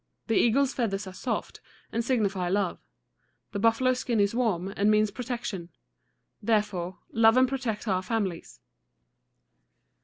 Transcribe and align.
The 0.25 0.35
eagle's 0.35 0.73
feathers 0.73 1.05
are 1.05 1.13
soft, 1.13 1.61
and 1.91 2.03
signify 2.03 2.49
love; 2.49 2.79
the 3.51 3.59
buffalo's 3.59 3.99
skin 3.99 4.19
is 4.19 4.33
warm, 4.33 4.69
and 4.69 4.89
means 4.89 5.11
protection: 5.11 5.69
therefore, 6.41 6.97
love 7.11 7.37
and 7.37 7.47
protect 7.47 7.87
our 7.87 8.01
families." 8.01 8.59